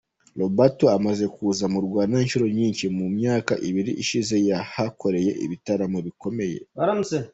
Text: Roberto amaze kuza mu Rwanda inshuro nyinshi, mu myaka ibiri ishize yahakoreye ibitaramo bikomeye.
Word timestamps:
Roberto 0.39 0.85
amaze 0.97 1.25
kuza 1.35 1.65
mu 1.73 1.79
Rwanda 1.85 2.21
inshuro 2.25 2.45
nyinshi, 2.57 2.85
mu 2.97 3.07
myaka 3.17 3.53
ibiri 3.69 3.91
ishize 4.03 4.35
yahakoreye 4.49 5.31
ibitaramo 5.45 5.99
bikomeye. 6.07 6.57